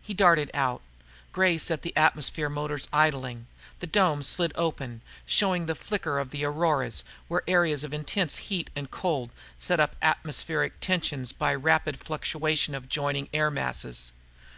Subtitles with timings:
[0.00, 0.80] He darted out.
[1.30, 3.46] Gray set the atmosphere motors idling.
[3.80, 8.70] The dome slid open, showing the flicker of the auroras, where areas of intense heat
[8.74, 9.28] and cold
[9.58, 14.12] set up atmospheric tension by rapid fluctuation of adjoining air masses.